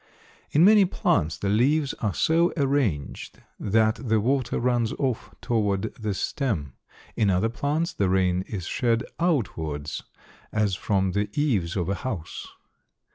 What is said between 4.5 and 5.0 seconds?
runs